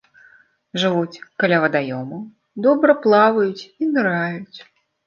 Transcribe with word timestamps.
Жывуць 0.83 1.23
каля 1.43 1.59
вадаёмаў, 1.65 2.25
добра 2.69 2.91
плаваюць 3.05 3.57
і 3.81 3.93
ныраюць. 3.95 4.57